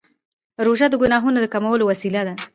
[0.65, 2.33] روژه د ګناهونو د کمولو وسیله ده.